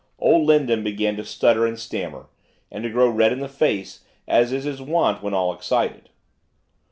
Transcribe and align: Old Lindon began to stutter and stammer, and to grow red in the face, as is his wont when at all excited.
Old 0.17 0.47
Lindon 0.47 0.83
began 0.83 1.15
to 1.17 1.23
stutter 1.23 1.67
and 1.67 1.77
stammer, 1.77 2.25
and 2.71 2.83
to 2.83 2.89
grow 2.89 3.07
red 3.07 3.31
in 3.31 3.37
the 3.39 3.47
face, 3.47 3.99
as 4.27 4.51
is 4.51 4.63
his 4.63 4.81
wont 4.81 5.21
when 5.21 5.35
at 5.35 5.37
all 5.37 5.53
excited. 5.53 6.09